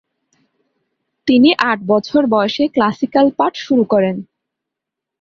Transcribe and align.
তিনি 1.27 1.49
আট 1.61 1.79
বছর 1.87 2.21
বয়সে 2.25 2.63
ক্লাসিকাল 2.67 3.27
পাঠ 3.37 3.53
শুরু 3.57 3.83
করেন। 3.83 4.15